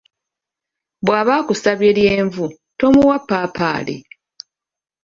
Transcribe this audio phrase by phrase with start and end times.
[1.05, 2.45] "Bw'aba akusabye lyenvu,
[2.79, 3.95] tomuwa ppaapaali."